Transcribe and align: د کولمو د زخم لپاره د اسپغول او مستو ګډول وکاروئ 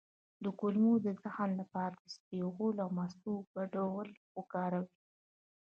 د 0.43 0.45
کولمو 0.59 0.93
د 1.05 1.07
زخم 1.23 1.49
لپاره 1.61 1.93
د 1.95 2.01
اسپغول 2.09 2.75
او 2.83 2.89
مستو 2.97 3.33
ګډول 3.55 4.07
وکاروئ 4.37 4.93